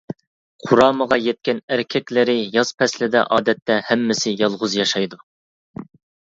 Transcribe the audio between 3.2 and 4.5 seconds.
ئادەتتە ھەممىسى